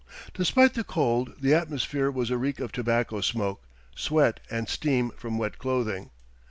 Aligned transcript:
Despite 0.33 0.73
the 0.73 0.83
cold 0.83 1.35
the 1.41 1.53
atmosphere 1.53 2.09
was 2.09 2.31
a 2.31 2.37
reek 2.39 2.59
of 2.59 2.71
tobacco 2.71 3.21
smoke, 3.21 3.61
sweat, 3.95 4.39
and 4.49 4.67
steam 4.67 5.11
from 5.11 5.37
wet 5.37 5.59
clothing. 5.59 6.09